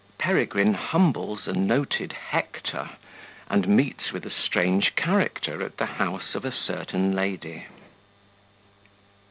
Peregrine 0.17 0.73
humbles 0.73 1.45
a 1.47 1.53
noted 1.53 2.11
Hector, 2.11 2.89
and 3.51 3.67
meets 3.67 4.11
with 4.11 4.25
a 4.25 4.31
strange 4.31 4.95
Character 4.95 5.61
at 5.61 5.77
the 5.77 5.85
House 5.85 6.33
of 6.33 6.43
a 6.43 6.51
certain 6.51 7.13
Lady. 7.13 7.67